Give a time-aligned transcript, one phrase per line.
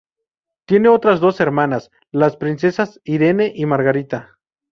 [0.65, 4.39] Tiene otras dos hermanas, las princesas Irene y Margarita.